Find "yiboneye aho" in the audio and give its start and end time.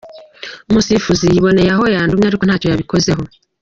1.33-1.85